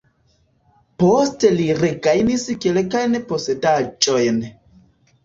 Poste 1.01 1.51
li 1.57 1.67
regajnis 1.81 2.45
kelkajn 2.63 3.19
posedaĵojn. 3.33 4.41